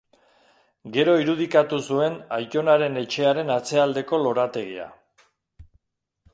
Gero 0.95 1.13
irudikatu 1.23 1.79
zuen 1.91 2.17
aitonaren 2.39 2.97
etxearen 3.03 3.55
atzealdeko 3.59 4.23
lorategia. 4.25 4.89